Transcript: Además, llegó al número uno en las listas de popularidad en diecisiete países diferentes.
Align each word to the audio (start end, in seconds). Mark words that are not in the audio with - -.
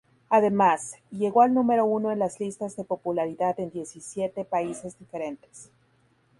Además, 0.29 0.95
llegó 1.11 1.43
al 1.43 1.53
número 1.53 1.85
uno 1.85 2.11
en 2.11 2.17
las 2.17 2.39
listas 2.39 2.75
de 2.75 2.83
popularidad 2.83 3.59
en 3.59 3.69
diecisiete 3.69 4.43
países 4.45 4.97
diferentes. 4.97 5.69